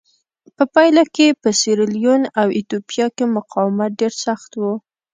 په 0.55 0.63
پایله 0.73 1.03
کې 1.15 1.27
په 1.41 1.49
سیریلیون 1.61 2.21
او 2.39 2.47
ایتوپیا 2.57 3.07
کې 3.15 3.25
مقاومت 3.37 3.91
ډېر 3.99 4.13
سخت 4.25 4.51
و. 4.57 4.61